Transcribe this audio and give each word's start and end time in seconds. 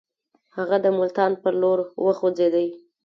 هغه 0.55 0.77
د 0.85 0.85
ملتان 0.97 1.31
پر 1.41 1.53
لور 1.61 1.77
وخوځېدی. 2.05 2.67